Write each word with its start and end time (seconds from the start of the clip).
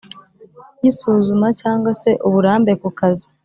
y’isuzuma 0.81 1.47
cyangwa 1.61 1.91
se 2.01 2.11
uburambe 2.27 2.71
ku 2.81 2.89
kazi 2.99 3.27